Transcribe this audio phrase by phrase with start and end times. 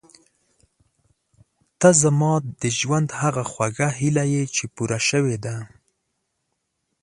[1.79, 5.55] ته زما د ژوند هغه خوږه هیله یې چې پوره شوې ده.